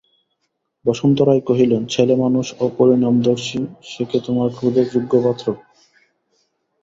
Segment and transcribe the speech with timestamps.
[0.85, 5.47] বসন্ত রায় কহিলেন, ছেলেমানুষ, অপরিণামদর্শী, সে কি তোমার ক্রোধের যোগ্য পাত্র?